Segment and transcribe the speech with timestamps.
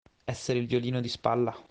[0.25, 1.55] Essere il violino di spalla.